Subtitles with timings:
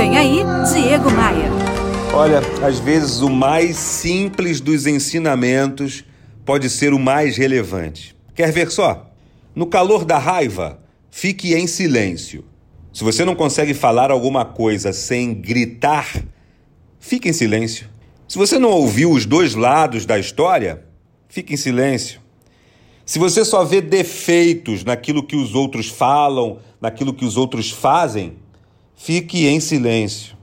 [0.00, 0.38] Vem aí,
[0.72, 1.50] Diego Maia.
[2.14, 6.02] Olha, às vezes o mais simples dos ensinamentos
[6.42, 8.16] pode ser o mais relevante.
[8.34, 9.12] Quer ver só?
[9.54, 12.46] No calor da raiva, fique em silêncio.
[12.94, 16.10] Se você não consegue falar alguma coisa sem gritar,
[16.98, 17.86] fique em silêncio.
[18.26, 20.82] Se você não ouviu os dois lados da história,
[21.28, 22.22] fique em silêncio.
[23.04, 28.38] Se você só vê defeitos naquilo que os outros falam, naquilo que os outros fazem,
[29.02, 30.36] fique em silêncio.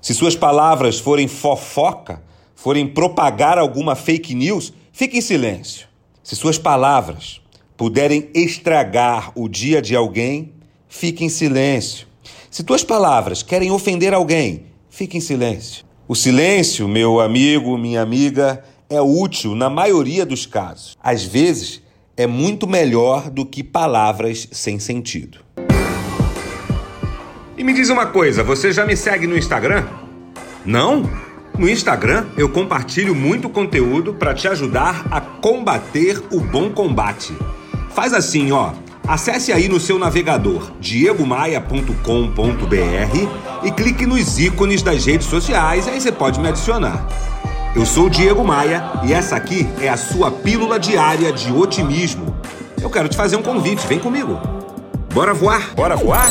[0.00, 2.22] Se suas palavras forem fofoca,
[2.54, 5.86] forem propagar alguma fake news, fique em silêncio.
[6.22, 7.42] Se suas palavras
[7.76, 10.54] puderem estragar o dia de alguém,
[10.88, 12.06] fique em silêncio.
[12.50, 15.84] Se tuas palavras querem ofender alguém, fique em silêncio.
[16.08, 20.96] O silêncio, meu amigo, minha amiga, é útil na maioria dos casos.
[21.02, 21.82] Às vezes,
[22.16, 25.40] é muito melhor do que palavras sem sentido.
[27.58, 29.84] E me diz uma coisa, você já me segue no Instagram?
[30.64, 31.10] Não?
[31.58, 37.36] No Instagram eu compartilho muito conteúdo para te ajudar a combater o bom combate.
[37.90, 38.70] Faz assim, ó.
[39.08, 46.12] Acesse aí no seu navegador diegomaia.com.br e clique nos ícones das redes sociais, aí você
[46.12, 47.08] pode me adicionar.
[47.74, 52.36] Eu sou o Diego Maia e essa aqui é a sua pílula diária de otimismo.
[52.80, 54.38] Eu quero te fazer um convite, vem comigo.
[55.12, 55.74] Bora voar?
[55.74, 56.30] Bora voar?